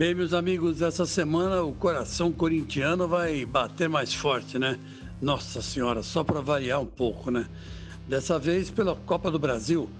Bem, 0.00 0.14
meus 0.14 0.32
amigos, 0.32 0.80
essa 0.80 1.04
semana 1.04 1.62
o 1.62 1.74
coração 1.74 2.32
corintiano 2.32 3.06
vai 3.06 3.44
bater 3.44 3.86
mais 3.86 4.14
forte, 4.14 4.58
né? 4.58 4.78
Nossa 5.20 5.60
Senhora, 5.60 6.02
só 6.02 6.24
para 6.24 6.40
variar 6.40 6.80
um 6.80 6.86
pouco, 6.86 7.30
né? 7.30 7.46
Dessa 8.08 8.38
vez 8.38 8.70
pela 8.70 8.96
Copa 8.96 9.30
do 9.30 9.38
Brasil. 9.38 9.90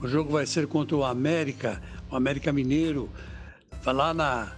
O 0.00 0.08
jogo 0.08 0.32
vai 0.32 0.46
ser 0.46 0.66
contra 0.66 0.96
o 0.96 1.04
América, 1.04 1.78
o 2.10 2.16
América 2.16 2.50
Mineiro, 2.54 3.10
lá 3.84 4.14
na 4.14 4.50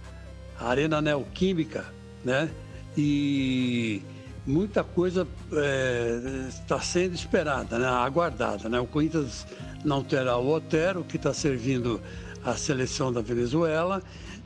Arena 0.57 1.01
Neoquímica, 1.01 1.83
né? 2.23 2.49
E 2.97 4.01
muita 4.47 4.85
coisa 4.85 5.27
é, 5.51 6.47
está 6.47 6.79
sendo 6.79 7.13
esperada, 7.13 7.77
né? 7.77 7.87
aguardada. 7.87 8.69
Né? 8.69 8.79
O 8.79 8.87
Corinthians 8.87 9.45
não 9.83 10.01
terá 10.01 10.37
o 10.37 10.49
Otero, 10.49 11.03
que 11.03 11.17
está 11.17 11.33
servindo 11.33 11.99
a 12.43 12.55
seleção 12.55 13.11
da 13.11 13.21
Venezuela. 13.21 14.01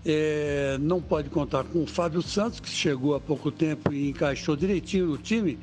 É, 0.05 0.77
não 0.79 1.01
pode 1.01 1.29
contar 1.29 1.63
com 1.65 1.83
o 1.83 1.87
Fábio 1.87 2.21
Santos, 2.21 2.59
que 2.59 2.69
chegou 2.69 3.15
há 3.15 3.19
pouco 3.19 3.51
tempo 3.51 3.91
e 3.91 4.09
encaixou 4.09 4.55
direitinho 4.55 5.07
no 5.07 5.17
time, 5.17 5.59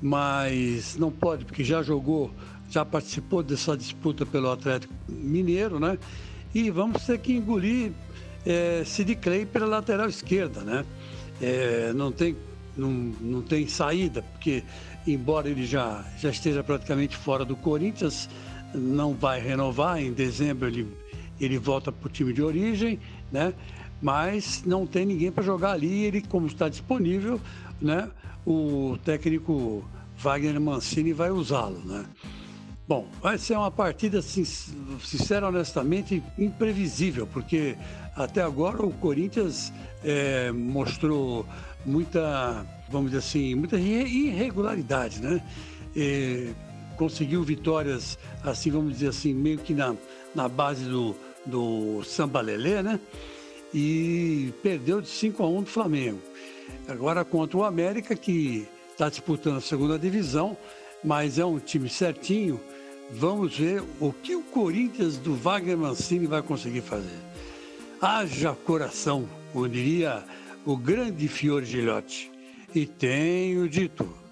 mas 0.00 0.96
não 0.96 1.10
pode, 1.10 1.44
porque 1.44 1.62
já 1.62 1.82
jogou, 1.82 2.30
já 2.70 2.84
participou 2.84 3.42
dessa 3.42 3.76
disputa 3.76 4.24
pelo 4.24 4.50
Atlético 4.50 4.94
Mineiro, 5.08 5.78
né? 5.78 5.98
E 6.54 6.70
vamos 6.70 7.04
ter 7.04 7.18
que 7.18 7.32
engolir 7.32 7.92
é, 8.46 8.82
Sid 8.84 9.16
Clay 9.16 9.44
pela 9.44 9.66
lateral 9.66 10.08
esquerda, 10.08 10.60
né? 10.60 10.84
É, 11.42 11.92
não 11.92 12.12
tem 12.12 12.36
não, 12.76 12.90
não 13.20 13.42
tem 13.42 13.66
saída, 13.66 14.22
porque 14.22 14.62
embora 15.06 15.48
ele 15.48 15.66
já, 15.66 16.04
já 16.18 16.30
esteja 16.30 16.62
praticamente 16.62 17.16
fora 17.16 17.44
do 17.44 17.56
Corinthians, 17.56 18.28
não 18.74 19.14
vai 19.14 19.40
renovar, 19.40 20.02
em 20.02 20.12
dezembro 20.12 20.68
ele, 20.68 20.88
ele 21.40 21.58
volta 21.58 21.90
para 21.90 22.06
o 22.06 22.10
time 22.10 22.32
de 22.32 22.42
origem, 22.42 22.98
né? 23.30 23.52
mas 24.00 24.62
não 24.64 24.86
tem 24.86 25.06
ninguém 25.06 25.32
para 25.32 25.42
jogar 25.42 25.72
ali, 25.72 26.04
ele 26.04 26.22
como 26.22 26.46
está 26.46 26.68
disponível, 26.68 27.40
né? 27.80 28.10
o 28.46 28.98
técnico 29.04 29.84
Wagner 30.18 30.60
Mancini 30.60 31.12
vai 31.12 31.30
usá-lo. 31.30 31.80
Né? 31.84 32.04
Bom, 32.86 33.08
vai 33.22 33.38
ser 33.38 33.56
uma 33.56 33.70
partida, 33.70 34.20
sincera, 34.20 35.48
honestamente, 35.48 36.22
imprevisível, 36.38 37.26
porque 37.26 37.76
até 38.14 38.42
agora 38.42 38.84
o 38.84 38.92
Corinthians 38.92 39.72
é, 40.04 40.52
mostrou 40.52 41.46
muita, 41.86 42.66
vamos 42.90 43.10
dizer 43.10 43.18
assim, 43.18 43.54
muita 43.54 43.78
irregularidade, 43.78 45.20
né? 45.22 45.42
E 45.96 46.50
conseguiu 46.96 47.42
vitórias, 47.42 48.18
assim, 48.42 48.70
vamos 48.70 48.94
dizer 48.94 49.08
assim, 49.08 49.32
meio 49.32 49.58
que 49.58 49.74
na, 49.74 49.94
na 50.34 50.48
base 50.48 50.84
do, 50.84 51.14
do 51.44 52.02
samba 52.04 52.40
lelê, 52.40 52.82
né? 52.82 52.98
E 53.72 54.52
perdeu 54.62 55.00
de 55.00 55.08
5 55.08 55.42
a 55.42 55.48
1 55.48 55.62
do 55.62 55.70
Flamengo. 55.70 56.20
Agora 56.88 57.24
contra 57.24 57.56
o 57.58 57.64
América, 57.64 58.14
que 58.14 58.66
está 58.90 59.08
disputando 59.08 59.56
a 59.56 59.60
segunda 59.60 59.98
divisão, 59.98 60.56
mas 61.02 61.38
é 61.38 61.44
um 61.44 61.58
time 61.58 61.88
certinho. 61.88 62.60
Vamos 63.10 63.58
ver 63.58 63.82
o 64.00 64.12
que 64.12 64.34
o 64.34 64.42
Corinthians 64.42 65.16
do 65.16 65.34
Wagner 65.34 65.76
Mancini 65.76 66.26
vai 66.26 66.42
conseguir 66.42 66.80
fazer. 66.80 67.18
Haja 68.00 68.54
coração, 68.64 69.28
como 69.52 69.68
diria 69.68 70.24
o 70.64 70.76
grande 70.76 71.28
Fiore 71.28 71.66
Gilhote. 71.66 72.30
E 72.74 72.86
tenho 72.86 73.68
dito. 73.68 74.23